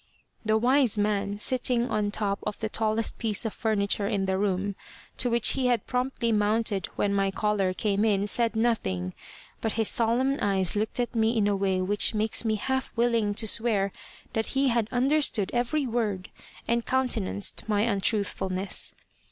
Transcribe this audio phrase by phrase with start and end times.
[0.43, 4.75] The "wise man," sitting on top of the tallest piece of furniture in the room,
[5.17, 9.13] to which he had promptly mounted when my caller came in, said nothing,
[9.61, 13.35] but his solemn eyes looked at me in a way which makes me half willing
[13.35, 13.91] to swear
[14.33, 16.31] that he had understood every word,
[16.67, 18.95] and countenanced my untruthfulness.